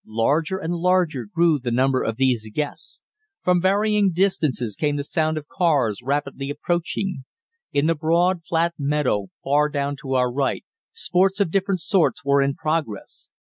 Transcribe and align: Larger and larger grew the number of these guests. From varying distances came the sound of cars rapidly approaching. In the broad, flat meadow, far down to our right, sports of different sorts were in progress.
Larger 0.07 0.57
and 0.57 0.73
larger 0.73 1.27
grew 1.31 1.59
the 1.59 1.69
number 1.69 2.01
of 2.01 2.15
these 2.15 2.49
guests. 2.51 3.03
From 3.43 3.61
varying 3.61 4.11
distances 4.13 4.75
came 4.75 4.95
the 4.95 5.03
sound 5.03 5.37
of 5.37 5.47
cars 5.47 6.01
rapidly 6.03 6.49
approaching. 6.49 7.23
In 7.71 7.85
the 7.85 7.93
broad, 7.93 8.41
flat 8.43 8.73
meadow, 8.79 9.27
far 9.43 9.69
down 9.69 9.95
to 9.97 10.15
our 10.15 10.31
right, 10.33 10.65
sports 10.91 11.39
of 11.39 11.51
different 11.51 11.81
sorts 11.81 12.25
were 12.25 12.41
in 12.41 12.55
progress. 12.55 13.29